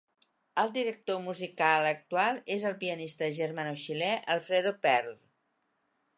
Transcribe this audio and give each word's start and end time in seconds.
El 0.61 0.71
director 0.77 1.19
musical 1.25 1.89
actual 1.89 2.39
és 2.57 2.65
el 2.71 2.79
pianista 2.85 3.31
germano-xilè 3.41 4.09
Alfredo 4.39 4.75
Perl. 4.89 5.15